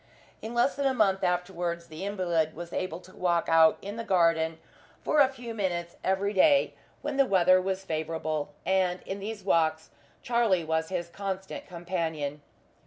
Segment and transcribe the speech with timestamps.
[0.41, 4.03] In less than a month afterwards the invalid was able to walk out in the
[4.03, 4.57] garden
[5.03, 9.91] for a few minutes every day when the weather was favourable, and in these walks
[10.23, 12.41] Charlie was his constant companion.